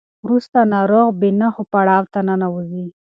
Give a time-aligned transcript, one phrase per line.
[0.25, 2.85] وروسته ناروغ بې نښو پړاو ته ننوځي.